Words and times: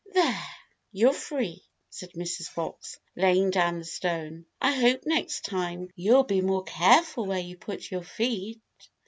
"There, 0.13 0.43
you're 0.91 1.13
free," 1.13 1.63
said 1.91 2.13
Mrs. 2.13 2.45
Fox, 2.47 2.97
laying 3.15 3.51
down 3.51 3.77
the 3.77 3.85
stone. 3.85 4.47
"I 4.59 4.71
hope 4.71 5.03
next 5.05 5.41
time 5.45 5.91
you'll 5.95 6.23
be 6.23 6.41
more 6.41 6.63
careful 6.63 7.27
where 7.27 7.37
you 7.37 7.55
put 7.55 7.91
your 7.91 8.01
feet." 8.01 8.61